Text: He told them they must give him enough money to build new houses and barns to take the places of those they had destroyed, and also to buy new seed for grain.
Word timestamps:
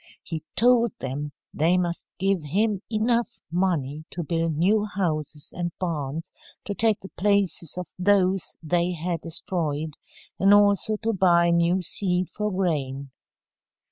He 0.23 0.43
told 0.55 0.93
them 0.99 1.31
they 1.53 1.77
must 1.77 2.07
give 2.17 2.41
him 2.41 2.81
enough 2.89 3.39
money 3.51 4.03
to 4.09 4.23
build 4.23 4.55
new 4.57 4.85
houses 4.85 5.53
and 5.55 5.77
barns 5.79 6.33
to 6.65 6.73
take 6.73 7.01
the 7.01 7.11
places 7.17 7.77
of 7.77 7.85
those 7.99 8.55
they 8.63 8.93
had 8.93 9.21
destroyed, 9.21 9.97
and 10.39 10.55
also 10.55 10.95
to 11.03 11.13
buy 11.13 11.51
new 11.51 11.83
seed 11.83 12.31
for 12.31 12.49
grain. 12.51 13.11